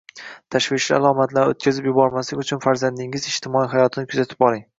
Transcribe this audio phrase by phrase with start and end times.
[0.53, 4.67] Tashvishli alomatlarni o‘tkazib yubormaslik uchun farzandingizning ijtimoiy hayotini kuzatib boring.